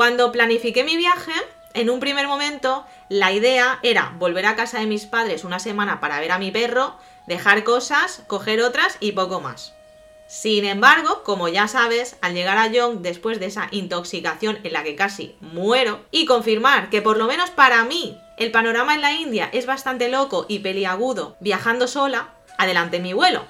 Cuando 0.00 0.32
planifiqué 0.32 0.82
mi 0.82 0.96
viaje, 0.96 1.34
en 1.74 1.90
un 1.90 2.00
primer 2.00 2.26
momento, 2.26 2.86
la 3.10 3.32
idea 3.32 3.80
era 3.82 4.14
volver 4.18 4.46
a 4.46 4.56
casa 4.56 4.78
de 4.78 4.86
mis 4.86 5.04
padres 5.04 5.44
una 5.44 5.58
semana 5.58 6.00
para 6.00 6.18
ver 6.20 6.32
a 6.32 6.38
mi 6.38 6.50
perro, 6.50 6.96
dejar 7.26 7.64
cosas, 7.64 8.22
coger 8.26 8.62
otras 8.62 8.96
y 9.00 9.12
poco 9.12 9.42
más. 9.42 9.74
Sin 10.26 10.64
embargo, 10.64 11.22
como 11.22 11.48
ya 11.48 11.68
sabes, 11.68 12.16
al 12.22 12.32
llegar 12.32 12.56
a 12.56 12.68
Young 12.68 13.00
después 13.00 13.40
de 13.40 13.44
esa 13.44 13.68
intoxicación 13.72 14.58
en 14.62 14.72
la 14.72 14.84
que 14.84 14.96
casi 14.96 15.36
muero, 15.42 16.00
y 16.10 16.24
confirmar 16.24 16.88
que 16.88 17.02
por 17.02 17.18
lo 17.18 17.26
menos 17.26 17.50
para 17.50 17.84
mí 17.84 18.18
el 18.38 18.50
panorama 18.52 18.94
en 18.94 19.02
la 19.02 19.12
India 19.12 19.50
es 19.52 19.66
bastante 19.66 20.08
loco 20.08 20.46
y 20.48 20.60
peliagudo 20.60 21.36
viajando 21.40 21.86
sola, 21.86 22.30
adelante 22.56 23.00
mi 23.00 23.12
vuelo. 23.12 23.44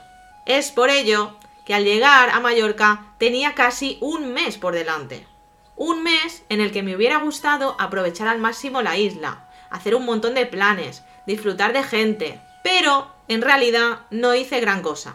Es 0.46 0.72
por 0.72 0.90
ello 0.90 1.36
que 1.64 1.74
al 1.74 1.84
llegar 1.84 2.30
a 2.30 2.40
Mallorca 2.40 3.14
tenía 3.18 3.54
casi 3.54 3.98
un 4.00 4.32
mes 4.32 4.58
por 4.58 4.74
delante. 4.74 5.29
Un 5.82 6.02
mes 6.02 6.42
en 6.50 6.60
el 6.60 6.72
que 6.72 6.82
me 6.82 6.94
hubiera 6.94 7.16
gustado 7.16 7.74
aprovechar 7.78 8.28
al 8.28 8.38
máximo 8.38 8.82
la 8.82 8.98
isla, 8.98 9.48
hacer 9.70 9.94
un 9.94 10.04
montón 10.04 10.34
de 10.34 10.44
planes, 10.44 11.02
disfrutar 11.26 11.72
de 11.72 11.82
gente, 11.82 12.38
pero 12.62 13.10
en 13.28 13.40
realidad 13.40 14.00
no 14.10 14.34
hice 14.34 14.60
gran 14.60 14.82
cosa. 14.82 15.14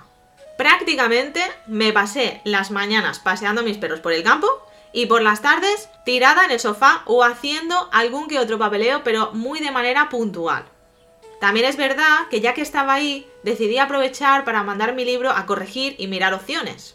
Prácticamente 0.58 1.44
me 1.68 1.94
pasé 1.94 2.42
las 2.46 2.72
mañanas 2.72 3.20
paseando 3.20 3.62
mis 3.62 3.78
perros 3.78 4.00
por 4.00 4.12
el 4.12 4.24
campo 4.24 4.48
y 4.92 5.06
por 5.06 5.22
las 5.22 5.44
tardes 5.44 5.88
tirada 6.04 6.46
en 6.46 6.50
el 6.50 6.60
sofá 6.60 7.04
o 7.06 7.24
haciendo 7.24 7.88
algún 7.92 8.28
que 8.28 8.40
otro 8.40 8.58
papeleo, 8.58 9.04
pero 9.04 9.34
muy 9.34 9.60
de 9.60 9.70
manera 9.70 10.10
puntual. 10.10 10.66
También 11.40 11.68
es 11.68 11.78
verdad 11.78 12.28
que 12.32 12.42
ya 12.42 12.56
que 12.56 12.64
estaba 12.64 12.96
ahí, 12.96 13.30
decidí 13.44 13.78
aprovechar 13.78 14.44
para 14.44 14.64
mandar 14.64 14.96
mi 14.96 15.06
libro 15.06 15.30
a 15.30 15.46
corregir 15.46 15.96
y 16.00 16.08
mirar 16.08 16.34
opciones. 16.34 16.95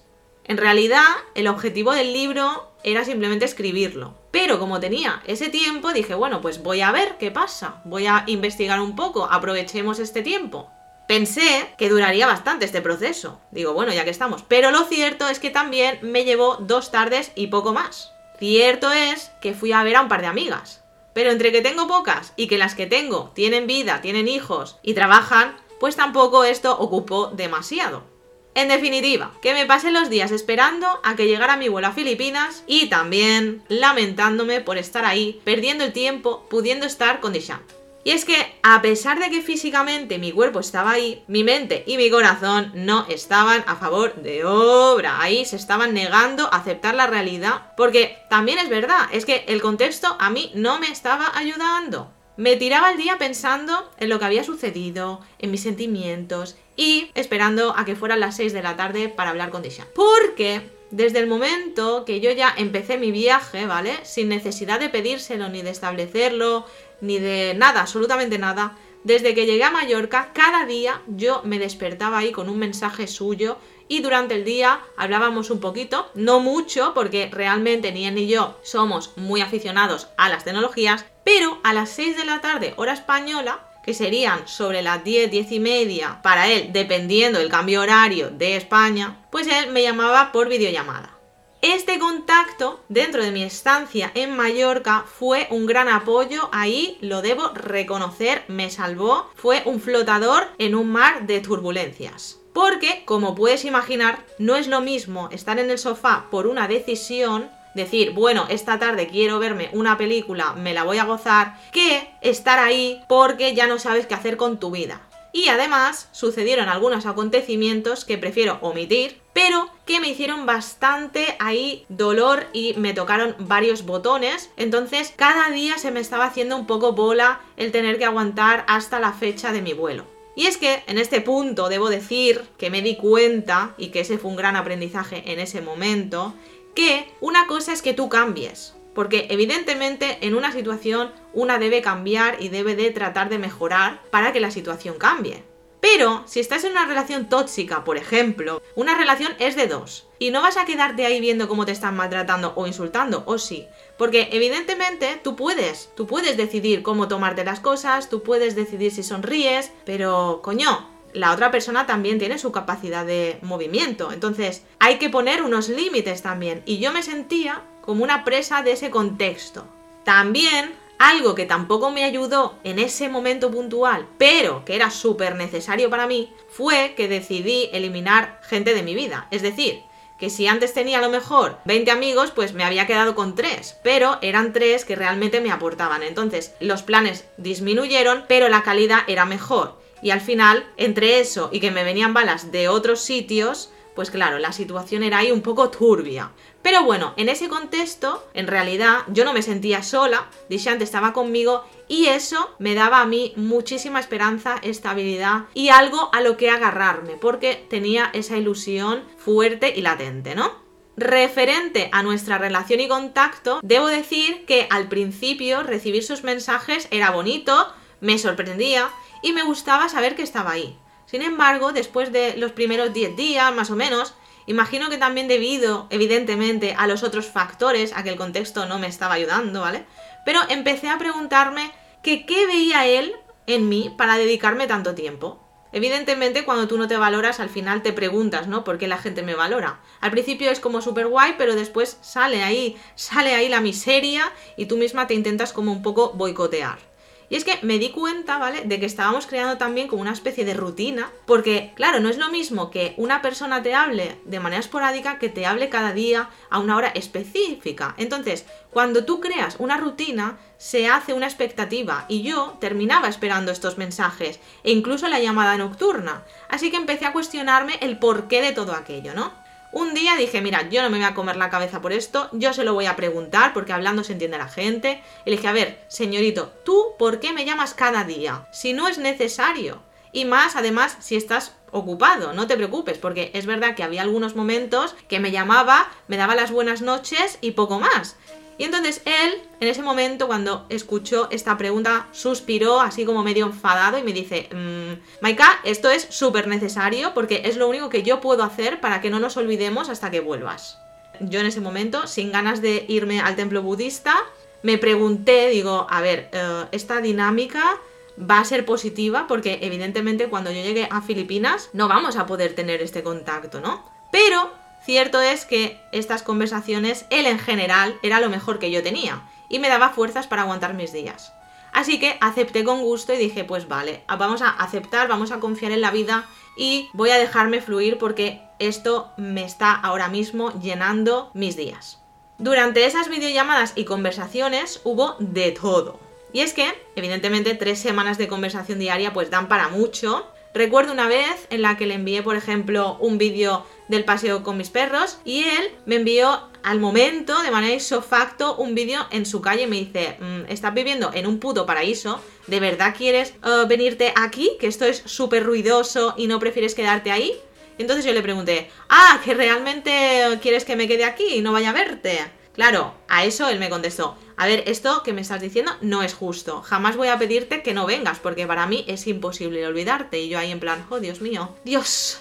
En 0.50 0.56
realidad, 0.56 1.04
el 1.36 1.46
objetivo 1.46 1.92
del 1.92 2.12
libro 2.12 2.72
era 2.82 3.04
simplemente 3.04 3.44
escribirlo. 3.44 4.16
Pero 4.32 4.58
como 4.58 4.80
tenía 4.80 5.22
ese 5.24 5.48
tiempo, 5.48 5.92
dije, 5.92 6.16
bueno, 6.16 6.40
pues 6.40 6.60
voy 6.60 6.80
a 6.80 6.90
ver 6.90 7.18
qué 7.20 7.30
pasa, 7.30 7.80
voy 7.84 8.08
a 8.08 8.24
investigar 8.26 8.80
un 8.80 8.96
poco, 8.96 9.28
aprovechemos 9.30 10.00
este 10.00 10.22
tiempo. 10.22 10.68
Pensé 11.06 11.72
que 11.78 11.88
duraría 11.88 12.26
bastante 12.26 12.64
este 12.64 12.82
proceso. 12.82 13.40
Digo, 13.52 13.74
bueno, 13.74 13.92
ya 13.92 14.02
que 14.02 14.10
estamos. 14.10 14.42
Pero 14.42 14.72
lo 14.72 14.82
cierto 14.86 15.28
es 15.28 15.38
que 15.38 15.50
también 15.50 16.00
me 16.02 16.24
llevó 16.24 16.56
dos 16.56 16.90
tardes 16.90 17.30
y 17.36 17.46
poco 17.46 17.72
más. 17.72 18.10
Cierto 18.40 18.90
es 18.90 19.30
que 19.40 19.54
fui 19.54 19.70
a 19.70 19.84
ver 19.84 19.94
a 19.94 20.02
un 20.02 20.08
par 20.08 20.20
de 20.20 20.26
amigas. 20.26 20.82
Pero 21.12 21.30
entre 21.30 21.52
que 21.52 21.62
tengo 21.62 21.86
pocas 21.86 22.32
y 22.34 22.48
que 22.48 22.58
las 22.58 22.74
que 22.74 22.86
tengo 22.86 23.30
tienen 23.36 23.68
vida, 23.68 24.00
tienen 24.00 24.26
hijos 24.26 24.80
y 24.82 24.94
trabajan, 24.94 25.56
pues 25.78 25.94
tampoco 25.94 26.42
esto 26.42 26.76
ocupó 26.76 27.28
demasiado. 27.28 28.09
En 28.54 28.68
definitiva, 28.68 29.32
que 29.42 29.54
me 29.54 29.66
pasé 29.66 29.90
los 29.90 30.10
días 30.10 30.32
esperando 30.32 30.86
a 31.04 31.14
que 31.14 31.26
llegara 31.26 31.56
mi 31.56 31.68
vuelo 31.68 31.88
a 31.88 31.92
Filipinas 31.92 32.64
y 32.66 32.88
también 32.88 33.62
lamentándome 33.68 34.60
por 34.60 34.76
estar 34.76 35.04
ahí, 35.04 35.40
perdiendo 35.44 35.84
el 35.84 35.92
tiempo, 35.92 36.46
pudiendo 36.50 36.86
estar 36.86 37.20
con 37.20 37.32
Dishant. 37.32 37.62
Y 38.02 38.12
es 38.12 38.24
que, 38.24 38.54
a 38.62 38.80
pesar 38.80 39.18
de 39.18 39.28
que 39.28 39.42
físicamente 39.42 40.18
mi 40.18 40.32
cuerpo 40.32 40.60
estaba 40.60 40.92
ahí, 40.92 41.22
mi 41.28 41.44
mente 41.44 41.84
y 41.86 41.98
mi 41.98 42.10
corazón 42.10 42.72
no 42.74 43.06
estaban 43.08 43.62
a 43.66 43.76
favor 43.76 44.14
de 44.22 44.44
obra. 44.44 45.20
Ahí 45.20 45.44
se 45.44 45.56
estaban 45.56 45.92
negando 45.92 46.46
a 46.46 46.56
aceptar 46.56 46.94
la 46.94 47.06
realidad. 47.06 47.72
Porque 47.76 48.16
también 48.30 48.58
es 48.58 48.70
verdad, 48.70 49.08
es 49.12 49.26
que 49.26 49.44
el 49.48 49.60
contexto 49.60 50.16
a 50.18 50.30
mí 50.30 50.50
no 50.54 50.80
me 50.80 50.90
estaba 50.90 51.30
ayudando. 51.34 52.10
Me 52.38 52.56
tiraba 52.56 52.90
el 52.90 52.96
día 52.96 53.18
pensando 53.18 53.90
en 53.98 54.08
lo 54.08 54.18
que 54.18 54.24
había 54.24 54.44
sucedido, 54.44 55.20
en 55.38 55.50
mis 55.50 55.62
sentimientos 55.62 56.56
y 56.80 57.10
esperando 57.14 57.76
a 57.76 57.84
que 57.84 57.94
fueran 57.94 58.20
las 58.20 58.36
6 58.36 58.54
de 58.54 58.62
la 58.62 58.74
tarde 58.74 59.10
para 59.10 59.28
hablar 59.28 59.50
con 59.50 59.60
Disha. 59.60 59.86
Porque 59.94 60.62
desde 60.90 61.18
el 61.18 61.26
momento 61.26 62.06
que 62.06 62.20
yo 62.20 62.32
ya 62.32 62.54
empecé 62.56 62.96
mi 62.96 63.12
viaje, 63.12 63.66
¿vale? 63.66 63.98
Sin 64.02 64.30
necesidad 64.30 64.80
de 64.80 64.88
pedírselo 64.88 65.50
ni 65.50 65.60
de 65.60 65.68
establecerlo, 65.68 66.64
ni 67.02 67.18
de 67.18 67.52
nada, 67.54 67.82
absolutamente 67.82 68.38
nada. 68.38 68.78
Desde 69.04 69.34
que 69.34 69.44
llegué 69.44 69.62
a 69.62 69.70
Mallorca, 69.70 70.30
cada 70.32 70.64
día 70.64 71.02
yo 71.06 71.42
me 71.44 71.58
despertaba 71.58 72.16
ahí 72.16 72.32
con 72.32 72.48
un 72.48 72.58
mensaje 72.58 73.06
suyo 73.06 73.58
y 73.86 74.00
durante 74.00 74.34
el 74.34 74.46
día 74.46 74.80
hablábamos 74.96 75.50
un 75.50 75.60
poquito, 75.60 76.10
no 76.14 76.40
mucho, 76.40 76.94
porque 76.94 77.28
realmente 77.30 77.92
ni 77.92 78.06
él 78.06 78.14
ni 78.14 78.26
yo 78.26 78.58
somos 78.62 79.12
muy 79.16 79.42
aficionados 79.42 80.08
a 80.16 80.30
las 80.30 80.44
tecnologías, 80.44 81.04
pero 81.24 81.60
a 81.62 81.74
las 81.74 81.90
6 81.90 82.16
de 82.16 82.24
la 82.24 82.40
tarde, 82.40 82.72
hora 82.76 82.94
española, 82.94 83.69
que 83.82 83.94
serían 83.94 84.46
sobre 84.46 84.82
las 84.82 85.04
10, 85.04 85.30
10 85.30 85.52
y 85.52 85.60
media 85.60 86.20
para 86.22 86.48
él, 86.48 86.70
dependiendo 86.72 87.38
del 87.38 87.48
cambio 87.48 87.80
horario 87.80 88.30
de 88.30 88.56
España, 88.56 89.18
pues 89.30 89.46
él 89.46 89.70
me 89.70 89.82
llamaba 89.82 90.32
por 90.32 90.48
videollamada. 90.48 91.20
Este 91.62 91.98
contacto 91.98 92.82
dentro 92.88 93.22
de 93.22 93.32
mi 93.32 93.42
estancia 93.42 94.10
en 94.14 94.34
Mallorca 94.34 95.04
fue 95.06 95.46
un 95.50 95.66
gran 95.66 95.90
apoyo, 95.90 96.48
ahí 96.52 96.96
lo 97.02 97.20
debo 97.20 97.48
reconocer, 97.50 98.44
me 98.48 98.70
salvó, 98.70 99.30
fue 99.34 99.62
un 99.66 99.78
flotador 99.78 100.48
en 100.56 100.74
un 100.74 100.90
mar 100.90 101.26
de 101.26 101.40
turbulencias. 101.40 102.38
Porque, 102.54 103.04
como 103.04 103.34
puedes 103.34 103.66
imaginar, 103.66 104.24
no 104.38 104.56
es 104.56 104.68
lo 104.68 104.80
mismo 104.80 105.28
estar 105.32 105.58
en 105.58 105.70
el 105.70 105.78
sofá 105.78 106.28
por 106.30 106.46
una 106.46 106.66
decisión, 106.66 107.50
decir, 107.74 108.12
bueno, 108.12 108.46
esta 108.48 108.78
tarde 108.78 109.06
quiero 109.06 109.38
verme 109.38 109.70
una 109.72 109.96
película, 109.96 110.52
me 110.54 110.74
la 110.74 110.84
voy 110.84 110.98
a 110.98 111.04
gozar, 111.04 111.58
que 111.72 112.10
estar 112.20 112.58
ahí 112.58 113.02
porque 113.08 113.54
ya 113.54 113.66
no 113.66 113.78
sabes 113.78 114.06
qué 114.06 114.14
hacer 114.14 114.36
con 114.36 114.58
tu 114.58 114.70
vida. 114.70 115.00
Y 115.32 115.48
además 115.48 116.08
sucedieron 116.10 116.68
algunos 116.68 117.06
acontecimientos 117.06 118.04
que 118.04 118.18
prefiero 118.18 118.58
omitir, 118.62 119.20
pero 119.32 119.70
que 119.86 120.00
me 120.00 120.08
hicieron 120.08 120.44
bastante 120.44 121.36
ahí 121.38 121.86
dolor 121.88 122.46
y 122.52 122.74
me 122.74 122.94
tocaron 122.94 123.36
varios 123.38 123.86
botones. 123.86 124.50
Entonces 124.56 125.12
cada 125.14 125.50
día 125.50 125.78
se 125.78 125.92
me 125.92 126.00
estaba 126.00 126.24
haciendo 126.24 126.56
un 126.56 126.66
poco 126.66 126.92
bola 126.92 127.40
el 127.56 127.70
tener 127.70 127.98
que 127.98 128.06
aguantar 128.06 128.64
hasta 128.66 128.98
la 128.98 129.12
fecha 129.12 129.52
de 129.52 129.62
mi 129.62 129.72
vuelo. 129.72 130.04
Y 130.34 130.46
es 130.46 130.56
que 130.56 130.82
en 130.86 130.98
este 130.98 131.20
punto 131.20 131.68
debo 131.68 131.90
decir 131.90 132.42
que 132.56 132.70
me 132.70 132.82
di 132.82 132.96
cuenta, 132.96 133.74
y 133.76 133.88
que 133.88 134.00
ese 134.00 134.16
fue 134.16 134.30
un 134.30 134.36
gran 134.36 134.56
aprendizaje 134.56 135.32
en 135.32 135.40
ese 135.40 135.60
momento, 135.60 136.34
que 136.74 137.12
una 137.20 137.46
cosa 137.46 137.72
es 137.72 137.82
que 137.82 137.94
tú 137.94 138.08
cambies, 138.08 138.74
porque 138.94 139.26
evidentemente 139.30 140.18
en 140.22 140.34
una 140.34 140.52
situación 140.52 141.12
una 141.32 141.58
debe 141.58 141.82
cambiar 141.82 142.42
y 142.42 142.48
debe 142.48 142.76
de 142.76 142.90
tratar 142.90 143.28
de 143.28 143.38
mejorar 143.38 144.02
para 144.10 144.32
que 144.32 144.40
la 144.40 144.50
situación 144.50 144.96
cambie. 144.98 145.44
Pero 145.80 146.24
si 146.26 146.40
estás 146.40 146.64
en 146.64 146.72
una 146.72 146.84
relación 146.84 147.28
tóxica, 147.28 147.84
por 147.84 147.96
ejemplo, 147.96 148.62
una 148.74 148.96
relación 148.96 149.32
es 149.38 149.56
de 149.56 149.66
dos. 149.66 150.06
Y 150.18 150.30
no 150.30 150.42
vas 150.42 150.58
a 150.58 150.66
quedarte 150.66 151.06
ahí 151.06 151.20
viendo 151.20 151.48
cómo 151.48 151.64
te 151.64 151.72
están 151.72 151.96
maltratando 151.96 152.52
o 152.54 152.66
insultando, 152.66 153.22
o 153.26 153.38
sí. 153.38 153.66
Porque 153.96 154.28
evidentemente 154.32 155.18
tú 155.24 155.36
puedes, 155.36 155.90
tú 155.96 156.06
puedes 156.06 156.36
decidir 156.36 156.82
cómo 156.82 157.08
tomarte 157.08 157.44
las 157.44 157.60
cosas, 157.60 158.10
tú 158.10 158.22
puedes 158.22 158.54
decidir 158.54 158.92
si 158.92 159.02
sonríes, 159.02 159.72
pero 159.86 160.40
coño, 160.42 160.86
la 161.12 161.32
otra 161.32 161.50
persona 161.50 161.86
también 161.86 162.18
tiene 162.18 162.38
su 162.38 162.52
capacidad 162.52 163.04
de 163.04 163.38
movimiento. 163.42 164.12
Entonces, 164.12 164.62
hay 164.78 164.98
que 164.98 165.10
poner 165.10 165.42
unos 165.42 165.68
límites 165.68 166.22
también. 166.22 166.62
Y 166.66 166.78
yo 166.78 166.92
me 166.92 167.02
sentía 167.02 167.62
como 167.80 168.04
una 168.04 168.24
presa 168.24 168.62
de 168.62 168.72
ese 168.72 168.90
contexto. 168.90 169.66
También 170.04 170.74
algo 171.00 171.34
que 171.34 171.46
tampoco 171.46 171.90
me 171.90 172.04
ayudó 172.04 172.58
en 172.62 172.78
ese 172.78 173.08
momento 173.08 173.50
puntual, 173.50 174.06
pero 174.18 174.66
que 174.66 174.76
era 174.76 174.90
súper 174.90 175.34
necesario 175.34 175.88
para 175.88 176.06
mí, 176.06 176.30
fue 176.50 176.92
que 176.94 177.08
decidí 177.08 177.70
eliminar 177.72 178.38
gente 178.42 178.74
de 178.74 178.82
mi 178.82 178.94
vida. 178.94 179.26
Es 179.30 179.40
decir, 179.40 179.82
que 180.18 180.28
si 180.28 180.46
antes 180.46 180.74
tenía 180.74 180.98
a 180.98 181.00
lo 181.00 181.08
mejor 181.08 181.56
20 181.64 181.90
amigos, 181.90 182.32
pues 182.32 182.52
me 182.52 182.64
había 182.64 182.86
quedado 182.86 183.14
con 183.14 183.34
3, 183.34 183.78
pero 183.82 184.18
eran 184.20 184.52
3 184.52 184.84
que 184.84 184.94
realmente 184.94 185.40
me 185.40 185.50
aportaban. 185.50 186.02
Entonces 186.02 186.52
los 186.60 186.82
planes 186.82 187.24
disminuyeron, 187.38 188.24
pero 188.28 188.50
la 188.50 188.62
calidad 188.62 189.00
era 189.06 189.24
mejor. 189.24 189.80
Y 190.02 190.10
al 190.10 190.20
final, 190.20 190.66
entre 190.76 191.20
eso 191.20 191.50
y 191.52 191.60
que 191.60 191.70
me 191.70 191.84
venían 191.84 192.14
balas 192.14 192.52
de 192.52 192.68
otros 192.68 193.00
sitios, 193.00 193.70
pues 193.94 194.10
claro, 194.10 194.38
la 194.38 194.52
situación 194.52 195.02
era 195.02 195.18
ahí 195.18 195.32
un 195.32 195.42
poco 195.42 195.70
turbia. 195.70 196.30
Pero 196.62 196.84
bueno, 196.84 197.14
en 197.16 197.28
ese 197.28 197.48
contexto, 197.48 198.26
en 198.34 198.46
realidad, 198.46 199.00
yo 199.08 199.24
no 199.24 199.32
me 199.32 199.42
sentía 199.42 199.82
sola, 199.82 200.28
Dishant 200.48 200.80
estaba 200.82 201.12
conmigo 201.12 201.64
y 201.88 202.06
eso 202.06 202.54
me 202.58 202.74
daba 202.74 203.00
a 203.00 203.06
mí 203.06 203.32
muchísima 203.36 203.98
esperanza, 203.98 204.56
estabilidad 204.62 205.46
y 205.54 205.70
algo 205.70 206.10
a 206.12 206.20
lo 206.20 206.36
que 206.36 206.50
agarrarme, 206.50 207.16
porque 207.16 207.66
tenía 207.68 208.10
esa 208.12 208.36
ilusión 208.36 209.04
fuerte 209.18 209.72
y 209.74 209.80
latente, 209.80 210.34
¿no? 210.34 210.52
Referente 210.96 211.88
a 211.92 212.02
nuestra 212.02 212.36
relación 212.36 212.80
y 212.80 212.88
contacto, 212.88 213.60
debo 213.62 213.86
decir 213.86 214.44
que 214.44 214.66
al 214.70 214.88
principio 214.88 215.62
recibir 215.62 216.04
sus 216.04 216.24
mensajes 216.24 216.88
era 216.90 217.10
bonito, 217.10 217.72
me 218.00 218.18
sorprendía 218.18 218.90
y 219.22 219.32
me 219.32 219.42
gustaba 219.42 219.88
saber 219.88 220.16
que 220.16 220.22
estaba 220.22 220.52
ahí. 220.52 220.78
Sin 221.06 221.22
embargo, 221.22 221.72
después 221.72 222.12
de 222.12 222.36
los 222.36 222.52
primeros 222.52 222.92
10 222.92 223.16
días, 223.16 223.54
más 223.54 223.70
o 223.70 223.76
menos, 223.76 224.14
imagino 224.46 224.88
que 224.88 224.98
también 224.98 225.28
debido, 225.28 225.86
evidentemente, 225.90 226.74
a 226.78 226.86
los 226.86 227.02
otros 227.02 227.26
factores, 227.26 227.92
a 227.96 228.02
que 228.02 228.10
el 228.10 228.16
contexto 228.16 228.66
no 228.66 228.78
me 228.78 228.86
estaba 228.86 229.14
ayudando, 229.14 229.60
¿vale? 229.60 229.84
Pero 230.24 230.40
empecé 230.48 230.88
a 230.88 230.98
preguntarme 230.98 231.72
que 232.02 232.26
qué 232.26 232.46
veía 232.46 232.86
él 232.86 233.14
en 233.46 233.68
mí 233.68 233.92
para 233.96 234.18
dedicarme 234.18 234.66
tanto 234.66 234.94
tiempo. 234.94 235.40
Evidentemente, 235.72 236.44
cuando 236.44 236.66
tú 236.66 236.78
no 236.78 236.88
te 236.88 236.96
valoras, 236.96 237.38
al 237.38 237.48
final 237.48 237.82
te 237.82 237.92
preguntas, 237.92 238.48
¿no? 238.48 238.64
¿Por 238.64 238.78
qué 238.78 238.88
la 238.88 238.98
gente 238.98 239.22
me 239.22 239.36
valora? 239.36 239.80
Al 240.00 240.10
principio 240.10 240.50
es 240.50 240.58
como 240.58 240.82
súper 240.82 241.06
guay, 241.06 241.34
pero 241.38 241.54
después 241.54 241.98
sale 242.00 242.42
ahí, 242.42 242.76
sale 242.96 243.34
ahí 243.34 243.48
la 243.48 243.60
miseria 243.60 244.32
y 244.56 244.66
tú 244.66 244.76
misma 244.76 245.06
te 245.06 245.14
intentas 245.14 245.52
como 245.52 245.70
un 245.70 245.82
poco 245.82 246.12
boicotear. 246.12 246.89
Y 247.30 247.36
es 247.36 247.44
que 247.44 247.60
me 247.62 247.78
di 247.78 247.90
cuenta, 247.90 248.38
¿vale? 248.38 248.62
De 248.64 248.80
que 248.80 248.86
estábamos 248.86 249.28
creando 249.28 249.56
también 249.56 249.86
como 249.86 250.02
una 250.02 250.12
especie 250.12 250.44
de 250.44 250.52
rutina, 250.52 251.12
porque 251.26 251.72
claro, 251.76 252.00
no 252.00 252.08
es 252.08 252.18
lo 252.18 252.28
mismo 252.28 252.70
que 252.72 252.94
una 252.96 253.22
persona 253.22 253.62
te 253.62 253.72
hable 253.72 254.18
de 254.24 254.40
manera 254.40 254.60
esporádica 254.60 255.18
que 255.20 255.28
te 255.28 255.46
hable 255.46 255.68
cada 255.68 255.92
día 255.92 256.28
a 256.50 256.58
una 256.58 256.76
hora 256.76 256.88
específica. 256.88 257.94
Entonces, 257.98 258.46
cuando 258.70 259.04
tú 259.04 259.20
creas 259.20 259.56
una 259.60 259.76
rutina, 259.76 260.38
se 260.58 260.88
hace 260.88 261.12
una 261.14 261.26
expectativa 261.26 262.04
y 262.08 262.22
yo 262.22 262.56
terminaba 262.60 263.08
esperando 263.08 263.52
estos 263.52 263.78
mensajes 263.78 264.40
e 264.64 264.72
incluso 264.72 265.06
la 265.06 265.20
llamada 265.20 265.56
nocturna. 265.56 266.24
Así 266.48 266.72
que 266.72 266.76
empecé 266.76 267.06
a 267.06 267.12
cuestionarme 267.12 267.78
el 267.80 267.98
porqué 267.98 268.42
de 268.42 268.52
todo 268.52 268.72
aquello, 268.74 269.14
¿no? 269.14 269.32
Un 269.72 269.94
día 269.94 270.16
dije, 270.16 270.40
mira, 270.40 270.68
yo 270.68 270.82
no 270.82 270.90
me 270.90 270.98
voy 270.98 271.06
a 271.06 271.14
comer 271.14 271.36
la 271.36 271.48
cabeza 271.48 271.80
por 271.80 271.92
esto, 271.92 272.28
yo 272.32 272.52
se 272.52 272.64
lo 272.64 272.74
voy 272.74 272.86
a 272.86 272.96
preguntar 272.96 273.52
porque 273.52 273.72
hablando 273.72 274.02
se 274.02 274.14
entiende 274.14 274.36
la 274.36 274.48
gente. 274.48 275.00
Y 275.24 275.30
le 275.30 275.36
dije, 275.36 275.46
a 275.46 275.52
ver, 275.52 275.84
señorito, 275.86 276.52
¿tú 276.64 276.94
por 276.98 277.20
qué 277.20 277.32
me 277.32 277.44
llamas 277.44 277.74
cada 277.74 278.02
día? 278.04 278.48
Si 278.52 278.72
no 278.72 278.88
es 278.88 278.98
necesario. 278.98 279.80
Y 280.12 280.24
más, 280.24 280.56
además, 280.56 280.96
si 280.98 281.14
estás 281.14 281.52
ocupado, 281.70 282.32
no 282.32 282.48
te 282.48 282.56
preocupes, 282.56 282.98
porque 282.98 283.30
es 283.32 283.46
verdad 283.46 283.76
que 283.76 283.84
había 283.84 284.02
algunos 284.02 284.34
momentos 284.34 284.96
que 285.06 285.20
me 285.20 285.30
llamaba, 285.30 285.88
me 286.08 286.16
daba 286.16 286.34
las 286.34 286.50
buenas 286.50 286.82
noches 286.82 287.38
y 287.40 287.52
poco 287.52 287.78
más. 287.78 288.16
Y 288.60 288.64
entonces 288.64 289.00
él, 289.06 289.40
en 289.60 289.68
ese 289.68 289.80
momento, 289.80 290.26
cuando 290.26 290.66
escuchó 290.68 291.28
esta 291.30 291.56
pregunta, 291.56 292.08
suspiró 292.12 292.82
así 292.82 293.06
como 293.06 293.24
medio 293.24 293.46
enfadado 293.46 293.96
y 293.96 294.02
me 294.02 294.12
dice, 294.12 294.50
mmm, 294.52 295.00
Maika, 295.22 295.60
esto 295.64 295.88
es 295.88 296.06
súper 296.10 296.46
necesario 296.46 297.14
porque 297.14 297.40
es 297.46 297.56
lo 297.56 297.70
único 297.70 297.88
que 297.88 298.02
yo 298.02 298.20
puedo 298.20 298.42
hacer 298.42 298.78
para 298.82 299.00
que 299.00 299.08
no 299.08 299.18
nos 299.18 299.38
olvidemos 299.38 299.88
hasta 299.88 300.10
que 300.10 300.20
vuelvas. 300.20 300.78
Yo 301.20 301.40
en 301.40 301.46
ese 301.46 301.62
momento, 301.62 302.06
sin 302.06 302.32
ganas 302.32 302.60
de 302.60 302.84
irme 302.86 303.20
al 303.20 303.34
templo 303.34 303.62
budista, 303.62 304.14
me 304.62 304.76
pregunté, 304.76 305.48
digo, 305.48 305.86
a 305.88 306.02
ver, 306.02 306.28
eh, 306.32 306.66
esta 306.70 307.00
dinámica 307.00 307.80
va 308.20 308.40
a 308.40 308.44
ser 308.44 308.66
positiva 308.66 309.24
porque 309.26 309.60
evidentemente 309.62 310.28
cuando 310.28 310.50
yo 310.50 310.60
llegue 310.60 310.86
a 310.90 311.00
Filipinas 311.00 311.70
no 311.72 311.88
vamos 311.88 312.16
a 312.16 312.26
poder 312.26 312.54
tener 312.54 312.82
este 312.82 313.02
contacto, 313.02 313.62
¿no? 313.62 313.90
Pero 314.12 314.50
Cierto 314.82 315.20
es 315.20 315.44
que 315.44 315.80
estas 315.92 316.22
conversaciones, 316.22 317.06
él 317.10 317.26
en 317.26 317.38
general, 317.38 317.98
era 318.02 318.20
lo 318.20 318.30
mejor 318.30 318.58
que 318.58 318.70
yo 318.70 318.82
tenía 318.82 319.22
y 319.48 319.58
me 319.58 319.68
daba 319.68 319.90
fuerzas 319.90 320.26
para 320.26 320.42
aguantar 320.42 320.74
mis 320.74 320.92
días. 320.92 321.32
Así 321.72 322.00
que 322.00 322.16
acepté 322.20 322.64
con 322.64 322.80
gusto 322.82 323.12
y 323.12 323.18
dije, 323.18 323.44
pues 323.44 323.68
vale, 323.68 324.02
vamos 324.08 324.42
a 324.42 324.50
aceptar, 324.50 325.08
vamos 325.08 325.30
a 325.30 325.40
confiar 325.40 325.72
en 325.72 325.80
la 325.80 325.90
vida 325.90 326.26
y 326.56 326.88
voy 326.92 327.10
a 327.10 327.18
dejarme 327.18 327.60
fluir 327.60 327.98
porque 327.98 328.42
esto 328.58 329.12
me 329.16 329.44
está 329.44 329.72
ahora 329.72 330.08
mismo 330.08 330.52
llenando 330.60 331.30
mis 331.34 331.56
días. 331.56 332.00
Durante 332.38 332.86
esas 332.86 333.08
videollamadas 333.08 333.72
y 333.76 333.84
conversaciones 333.84 334.80
hubo 334.84 335.16
de 335.18 335.52
todo. 335.52 336.00
Y 336.32 336.40
es 336.40 336.54
que, 336.54 336.72
evidentemente, 336.96 337.54
tres 337.54 337.78
semanas 337.78 338.16
de 338.18 338.28
conversación 338.28 338.78
diaria 338.78 339.12
pues 339.12 339.30
dan 339.30 339.48
para 339.48 339.68
mucho. 339.68 340.26
Recuerdo 340.52 340.92
una 340.92 341.06
vez 341.06 341.46
en 341.50 341.62
la 341.62 341.76
que 341.76 341.86
le 341.86 341.94
envié, 341.94 342.22
por 342.22 342.34
ejemplo, 342.34 342.96
un 343.00 343.18
vídeo 343.18 343.64
del 343.88 344.04
paseo 344.04 344.42
con 344.42 344.56
mis 344.56 344.68
perros 344.68 345.18
y 345.24 345.44
él 345.44 345.70
me 345.86 345.96
envió 345.96 346.48
al 346.64 346.80
momento, 346.80 347.40
de 347.42 347.50
manera 347.52 347.74
isofacto, 347.74 348.56
un 348.56 348.74
vídeo 348.74 349.06
en 349.12 349.26
su 349.26 349.40
calle 349.40 349.62
y 349.62 349.66
me 349.68 349.76
dice, 349.76 350.16
mm, 350.20 350.50
estás 350.50 350.74
viviendo 350.74 351.12
en 351.14 351.26
un 351.26 351.38
puto 351.38 351.66
paraíso, 351.66 352.20
¿de 352.48 352.58
verdad 352.58 352.94
quieres 352.96 353.34
eh, 353.44 353.64
venirte 353.68 354.12
aquí? 354.16 354.50
Que 354.58 354.66
esto 354.66 354.84
es 354.84 355.02
súper 355.06 355.44
ruidoso 355.44 356.14
y 356.16 356.26
no 356.26 356.40
prefieres 356.40 356.74
quedarte 356.74 357.12
ahí. 357.12 357.32
Entonces 357.78 358.04
yo 358.04 358.12
le 358.12 358.20
pregunté, 358.20 358.70
ah, 358.88 359.20
que 359.24 359.34
realmente 359.34 360.38
quieres 360.42 360.64
que 360.64 360.76
me 360.76 360.88
quede 360.88 361.04
aquí 361.04 361.26
y 361.34 361.40
no 361.40 361.52
vaya 361.52 361.70
a 361.70 361.74
verte. 361.74 362.18
Claro, 362.60 362.92
a 363.08 363.24
eso 363.24 363.48
él 363.48 363.58
me 363.58 363.70
contestó, 363.70 364.18
a 364.36 364.46
ver, 364.46 364.64
esto 364.66 365.02
que 365.02 365.14
me 365.14 365.22
estás 365.22 365.40
diciendo 365.40 365.72
no 365.80 366.02
es 366.02 366.12
justo, 366.12 366.60
jamás 366.60 366.94
voy 366.94 367.08
a 367.08 367.18
pedirte 367.18 367.62
que 367.62 367.72
no 367.72 367.86
vengas, 367.86 368.18
porque 368.18 368.46
para 368.46 368.66
mí 368.66 368.84
es 368.86 369.06
imposible 369.06 369.66
olvidarte. 369.66 370.20
Y 370.20 370.28
yo 370.28 370.38
ahí 370.38 370.50
en 370.50 370.60
plan, 370.60 370.86
oh 370.90 371.00
Dios 371.00 371.22
mío, 371.22 371.56
Dios, 371.64 372.20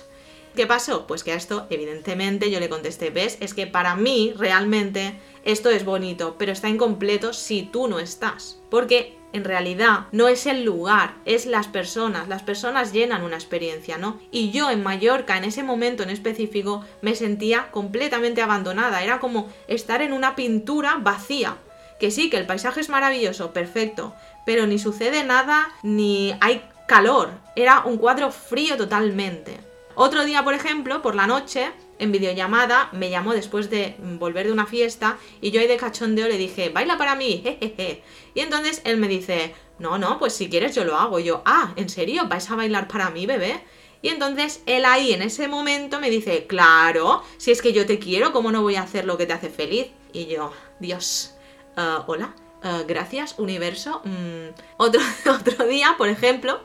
¿Qué 0.55 0.67
pasó? 0.67 1.07
Pues 1.07 1.23
que 1.23 1.31
a 1.31 1.35
esto, 1.35 1.67
evidentemente, 1.69 2.51
yo 2.51 2.59
le 2.59 2.69
contesté, 2.69 3.11
¿ves? 3.11 3.37
Es 3.39 3.53
que 3.53 3.67
para 3.67 3.95
mí, 3.95 4.33
realmente, 4.35 5.19
esto 5.45 5.69
es 5.69 5.85
bonito, 5.85 6.35
pero 6.37 6.51
está 6.51 6.69
incompleto 6.69 7.33
si 7.33 7.63
tú 7.63 7.87
no 7.87 7.99
estás. 7.99 8.59
Porque 8.69 9.15
en 9.31 9.43
realidad 9.43 10.07
no 10.11 10.27
es 10.27 10.47
el 10.47 10.63
lugar, 10.63 11.15
es 11.25 11.45
las 11.45 11.67
personas. 11.67 12.27
Las 12.27 12.41
personas 12.41 12.91
llenan 12.91 13.23
una 13.23 13.35
experiencia, 13.35 13.97
¿no? 13.97 14.19
Y 14.31 14.51
yo 14.51 14.71
en 14.71 14.83
Mallorca, 14.83 15.37
en 15.37 15.43
ese 15.43 15.63
momento 15.63 16.03
en 16.03 16.09
específico, 16.09 16.83
me 17.01 17.15
sentía 17.15 17.69
completamente 17.71 18.41
abandonada. 18.41 19.03
Era 19.03 19.19
como 19.19 19.47
estar 19.67 20.01
en 20.01 20.13
una 20.13 20.35
pintura 20.35 20.97
vacía. 20.99 21.57
Que 21.99 22.11
sí, 22.11 22.29
que 22.29 22.37
el 22.37 22.47
paisaje 22.47 22.79
es 22.79 22.89
maravilloso, 22.89 23.51
perfecto, 23.51 24.15
pero 24.45 24.65
ni 24.65 24.79
sucede 24.79 25.23
nada, 25.23 25.67
ni 25.83 26.33
hay 26.39 26.63
calor. 26.87 27.29
Era 27.55 27.83
un 27.85 27.97
cuadro 27.97 28.31
frío 28.31 28.77
totalmente. 28.77 29.68
Otro 29.95 30.25
día, 30.25 30.43
por 30.43 30.53
ejemplo, 30.53 31.01
por 31.01 31.15
la 31.15 31.27
noche, 31.27 31.71
en 31.99 32.11
videollamada, 32.11 32.89
me 32.93 33.09
llamó 33.09 33.33
después 33.33 33.69
de 33.69 33.95
volver 33.99 34.47
de 34.47 34.53
una 34.53 34.65
fiesta 34.65 35.17
y 35.41 35.51
yo 35.51 35.59
ahí 35.59 35.67
de 35.67 35.77
cachondeo 35.77 36.27
le 36.27 36.37
dije, 36.37 36.69
baila 36.69 36.97
para 36.97 37.15
mí, 37.15 37.41
jejeje. 37.43 38.01
Y 38.33 38.39
entonces 38.39 38.81
él 38.85 38.97
me 38.97 39.07
dice, 39.07 39.53
no, 39.77 39.97
no, 39.97 40.17
pues 40.19 40.33
si 40.33 40.49
quieres 40.49 40.75
yo 40.75 40.85
lo 40.85 40.95
hago. 40.95 41.19
Yo, 41.19 41.41
ah, 41.45 41.73
¿en 41.75 41.89
serio? 41.89 42.27
¿Vais 42.27 42.49
a 42.49 42.55
bailar 42.55 42.87
para 42.87 43.09
mí, 43.09 43.25
bebé? 43.25 43.61
Y 44.01 44.09
entonces 44.09 44.61
él 44.65 44.85
ahí 44.85 45.11
en 45.11 45.21
ese 45.21 45.47
momento 45.47 45.99
me 45.99 46.09
dice, 46.09 46.47
claro, 46.47 47.21
si 47.37 47.51
es 47.51 47.61
que 47.61 47.73
yo 47.73 47.85
te 47.85 47.99
quiero, 47.99 48.31
¿cómo 48.31 48.51
no 48.51 48.61
voy 48.61 48.75
a 48.75 48.83
hacer 48.83 49.05
lo 49.05 49.17
que 49.17 49.25
te 49.25 49.33
hace 49.33 49.49
feliz? 49.49 49.87
Y 50.13 50.27
yo, 50.27 50.53
Dios, 50.79 51.35
eh, 51.75 51.97
hola, 52.07 52.33
eh, 52.63 52.85
gracias, 52.87 53.35
universo. 53.37 54.01
Mm, 54.05 54.53
otro, 54.77 55.01
otro 55.31 55.65
día, 55.67 55.95
por 55.97 56.07
ejemplo, 56.07 56.61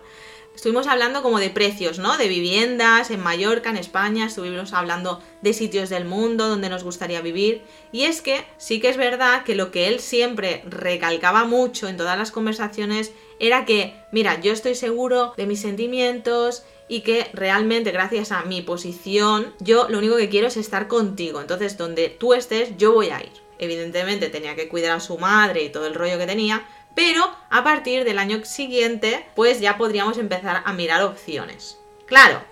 Estuvimos 0.54 0.86
hablando 0.86 1.22
como 1.22 1.40
de 1.40 1.50
precios, 1.50 1.98
¿no? 1.98 2.16
De 2.16 2.28
viviendas 2.28 3.10
en 3.10 3.20
Mallorca, 3.20 3.70
en 3.70 3.76
España, 3.76 4.26
estuvimos 4.26 4.72
hablando 4.72 5.20
de 5.42 5.52
sitios 5.52 5.88
del 5.88 6.04
mundo 6.04 6.48
donde 6.48 6.68
nos 6.68 6.84
gustaría 6.84 7.20
vivir. 7.20 7.62
Y 7.90 8.04
es 8.04 8.22
que 8.22 8.44
sí 8.56 8.80
que 8.80 8.88
es 8.88 8.96
verdad 8.96 9.42
que 9.42 9.56
lo 9.56 9.72
que 9.72 9.88
él 9.88 9.98
siempre 9.98 10.62
recalcaba 10.66 11.44
mucho 11.44 11.88
en 11.88 11.96
todas 11.96 12.16
las 12.16 12.30
conversaciones 12.30 13.12
era 13.40 13.64
que, 13.64 13.94
mira, 14.12 14.40
yo 14.40 14.52
estoy 14.52 14.76
seguro 14.76 15.34
de 15.36 15.46
mis 15.46 15.60
sentimientos 15.60 16.62
y 16.86 17.00
que 17.00 17.28
realmente 17.32 17.90
gracias 17.90 18.30
a 18.30 18.44
mi 18.44 18.62
posición, 18.62 19.54
yo 19.58 19.88
lo 19.88 19.98
único 19.98 20.16
que 20.16 20.28
quiero 20.28 20.46
es 20.46 20.56
estar 20.56 20.86
contigo. 20.86 21.40
Entonces, 21.40 21.76
donde 21.76 22.10
tú 22.10 22.32
estés, 22.32 22.76
yo 22.76 22.92
voy 22.92 23.10
a 23.10 23.20
ir. 23.20 23.32
Evidentemente 23.58 24.28
tenía 24.28 24.54
que 24.54 24.68
cuidar 24.68 24.96
a 24.96 25.00
su 25.00 25.18
madre 25.18 25.62
y 25.64 25.70
todo 25.70 25.86
el 25.86 25.94
rollo 25.94 26.18
que 26.18 26.26
tenía, 26.26 26.66
pero 26.94 27.28
a 27.50 27.64
partir 27.64 28.04
del 28.04 28.18
año 28.18 28.44
siguiente 28.44 29.26
pues 29.34 29.60
ya 29.60 29.76
podríamos 29.76 30.18
empezar 30.18 30.62
a 30.64 30.72
mirar 30.72 31.02
opciones. 31.02 31.78
Claro, 32.06 32.42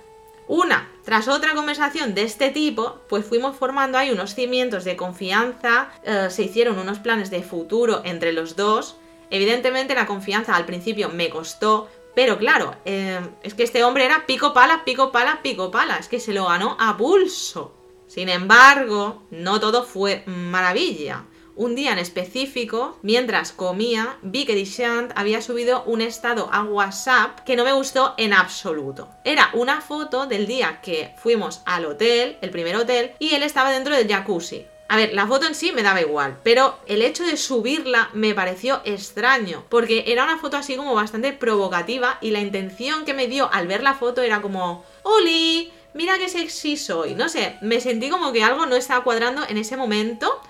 una 0.49 0.93
tras 1.05 1.27
otra 1.27 1.55
conversación 1.55 2.15
de 2.15 2.23
este 2.23 2.51
tipo, 2.51 3.01
pues 3.09 3.27
fuimos 3.27 3.57
formando 3.57 3.99
ahí 3.99 4.11
unos 4.13 4.35
cimientos 4.35 4.85
de 4.85 4.97
confianza, 4.97 5.91
eh, 6.05 6.29
se 6.31 6.45
hicieron 6.45 6.79
unos 6.79 7.01
planes 7.01 7.31
de 7.31 7.43
futuro 7.43 8.03
entre 8.05 8.33
los 8.33 8.55
dos. 8.55 8.97
Evidentemente 9.31 9.95
la 9.95 10.07
confianza 10.07 10.55
al 10.55 10.65
principio 10.65 11.09
me 11.09 11.29
costó, 11.29 11.89
pero 12.15 12.39
claro, 12.39 12.77
eh, 12.85 13.21
es 13.43 13.55
que 13.55 13.65
este 13.65 13.83
hombre 13.83 14.05
era 14.05 14.27
pico 14.27 14.53
pala, 14.53 14.85
pico 14.85 15.11
pala, 15.11 15.41
pico 15.43 15.73
pala, 15.73 15.97
es 15.97 16.07
que 16.07 16.21
se 16.21 16.33
lo 16.33 16.47
ganó 16.47 16.77
a 16.79 16.97
pulso. 16.97 17.75
Sin 18.07 18.29
embargo, 18.29 19.23
no 19.31 19.59
todo 19.59 19.85
fue 19.85 20.23
maravilla. 20.27 21.25
Un 21.55 21.75
día 21.75 21.93
en 21.93 21.99
específico, 21.99 22.99
mientras 23.03 23.53
comía, 23.53 24.17
vi 24.23 24.47
que 24.47 24.55
Dishant 24.55 25.13
había 25.17 25.43
subido 25.43 25.83
un 25.85 26.01
estado 26.01 26.49
a 26.51 26.65
WhatsApp 26.65 27.41
que 27.41 27.57
no 27.57 27.65
me 27.65 27.75
gustó 27.75 28.15
en 28.17 28.33
absoluto. 28.33 29.11
Era 29.23 29.51
una 29.53 29.83
foto 29.83 30.27
del 30.27 30.47
día 30.47 30.81
que 30.81 31.15
fuimos 31.19 31.61
al 31.67 31.85
hotel, 31.85 32.39
el 32.41 32.49
primer 32.49 32.77
hotel, 32.77 33.13
y 33.19 33.35
él 33.35 33.43
estaba 33.43 33.71
dentro 33.71 33.95
del 33.95 34.09
jacuzzi. 34.09 34.67
A 34.89 34.97
ver, 34.97 35.13
la 35.13 35.27
foto 35.27 35.47
en 35.47 35.55
sí 35.55 35.73
me 35.73 35.83
daba 35.83 36.01
igual, 36.01 36.39
pero 36.43 36.79
el 36.87 37.03
hecho 37.03 37.25
de 37.25 37.37
subirla 37.37 38.09
me 38.15 38.35
pareció 38.35 38.81
extraño, 38.87 39.65
porque 39.69 40.05
era 40.07 40.25
una 40.25 40.39
foto 40.39 40.57
así 40.57 40.77
como 40.77 40.95
bastante 40.95 41.35
provocativa 41.35 42.17
y 42.23 42.31
la 42.31 42.41
intención 42.41 43.05
que 43.05 43.15
me 43.15 43.27
dio 43.27 43.53
al 43.53 43.67
ver 43.67 43.83
la 43.83 43.95
foto 43.95 44.23
era 44.23 44.41
como, 44.41 44.85
¡Oli! 45.03 45.71
Mira 45.95 46.17
qué 46.17 46.31
sexy 46.31 46.79
soy. 46.79 47.15
No 47.15 47.29
sé, 47.29 47.59
me 47.61 47.79
sentí 47.81 48.09
como 48.09 48.33
que 48.33 48.43
algo 48.43 48.65
no 48.65 48.77
estaba 48.77 49.05
cuadrando 49.05 49.43
en 49.47 49.59
ese 49.59 49.77
momento 49.77 50.41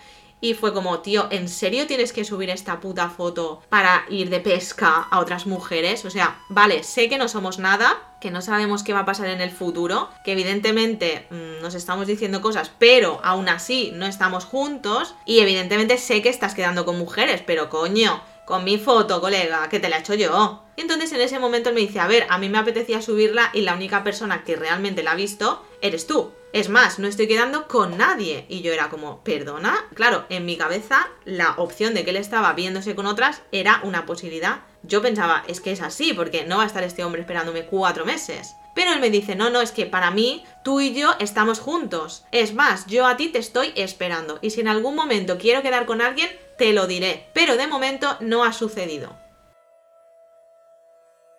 y 0.42 0.54
fue 0.54 0.74
como, 0.74 0.98
tío, 0.98 1.28
¿en 1.30 1.48
serio 1.48 1.86
tienes 1.86 2.12
que 2.12 2.24
subir 2.24 2.50
esta 2.50 2.80
puta 2.80 3.08
foto 3.08 3.62
para 3.68 4.04
ir 4.10 4.28
de 4.28 4.40
pesca 4.40 5.06
a 5.08 5.20
otras 5.20 5.46
mujeres? 5.46 6.04
O 6.04 6.10
sea, 6.10 6.36
vale, 6.48 6.82
sé 6.82 7.08
que 7.08 7.16
no 7.16 7.28
somos 7.28 7.60
nada, 7.60 8.02
que 8.20 8.32
no 8.32 8.42
sabemos 8.42 8.82
qué 8.82 8.92
va 8.92 9.00
a 9.00 9.06
pasar 9.06 9.28
en 9.28 9.40
el 9.40 9.52
futuro, 9.52 10.10
que 10.24 10.32
evidentemente 10.32 11.28
mm, 11.30 11.62
nos 11.62 11.76
estamos 11.76 12.08
diciendo 12.08 12.40
cosas, 12.40 12.72
pero 12.76 13.20
aún 13.22 13.48
así 13.48 13.92
no 13.94 14.04
estamos 14.04 14.44
juntos. 14.44 15.14
Y 15.26 15.38
evidentemente 15.38 15.96
sé 15.96 16.22
que 16.22 16.28
estás 16.28 16.54
quedando 16.54 16.84
con 16.84 16.98
mujeres, 16.98 17.40
pero 17.46 17.70
coño, 17.70 18.20
con 18.44 18.64
mi 18.64 18.78
foto, 18.78 19.20
colega, 19.20 19.68
que 19.68 19.78
te 19.78 19.88
la 19.88 19.98
he 19.98 20.00
hecho 20.00 20.14
yo. 20.14 20.64
Y 20.74 20.80
entonces 20.80 21.12
en 21.12 21.20
ese 21.20 21.38
momento 21.38 21.68
él 21.68 21.76
me 21.76 21.82
dice, 21.82 22.00
a 22.00 22.08
ver, 22.08 22.26
a 22.28 22.38
mí 22.38 22.48
me 22.48 22.58
apetecía 22.58 23.00
subirla 23.00 23.50
y 23.54 23.60
la 23.60 23.74
única 23.74 24.02
persona 24.02 24.42
que 24.42 24.56
realmente 24.56 25.04
la 25.04 25.12
ha 25.12 25.14
visto 25.14 25.64
eres 25.80 26.08
tú. 26.08 26.32
Es 26.52 26.68
más, 26.68 26.98
no 26.98 27.08
estoy 27.08 27.28
quedando 27.28 27.66
con 27.66 27.96
nadie. 27.96 28.44
Y 28.48 28.60
yo 28.60 28.72
era 28.72 28.90
como, 28.90 29.24
¿perdona? 29.24 29.88
Claro, 29.94 30.26
en 30.28 30.44
mi 30.44 30.58
cabeza 30.58 31.08
la 31.24 31.52
opción 31.56 31.94
de 31.94 32.04
que 32.04 32.10
él 32.10 32.16
estaba 32.16 32.52
viéndose 32.52 32.94
con 32.94 33.06
otras 33.06 33.42
era 33.52 33.80
una 33.84 34.04
posibilidad. 34.04 34.60
Yo 34.82 35.00
pensaba, 35.00 35.44
es 35.48 35.60
que 35.60 35.72
es 35.72 35.80
así, 35.80 36.12
porque 36.12 36.44
no 36.44 36.58
va 36.58 36.64
a 36.64 36.66
estar 36.66 36.84
este 36.84 37.04
hombre 37.04 37.22
esperándome 37.22 37.64
cuatro 37.64 38.04
meses. 38.04 38.54
Pero 38.74 38.92
él 38.92 39.00
me 39.00 39.10
dice, 39.10 39.34
no, 39.34 39.48
no, 39.48 39.62
es 39.62 39.72
que 39.72 39.86
para 39.86 40.10
mí 40.10 40.44
tú 40.62 40.80
y 40.80 40.94
yo 40.94 41.14
estamos 41.20 41.58
juntos. 41.58 42.24
Es 42.32 42.52
más, 42.52 42.86
yo 42.86 43.06
a 43.06 43.16
ti 43.16 43.28
te 43.28 43.38
estoy 43.38 43.72
esperando. 43.76 44.38
Y 44.42 44.50
si 44.50 44.60
en 44.60 44.68
algún 44.68 44.94
momento 44.94 45.38
quiero 45.38 45.62
quedar 45.62 45.86
con 45.86 46.02
alguien, 46.02 46.28
te 46.58 46.74
lo 46.74 46.86
diré. 46.86 47.28
Pero 47.32 47.56
de 47.56 47.66
momento 47.66 48.16
no 48.20 48.44
ha 48.44 48.52
sucedido. 48.52 49.21